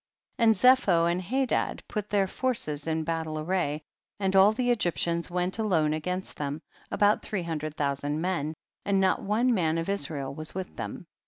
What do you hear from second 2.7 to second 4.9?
in battle array, and all the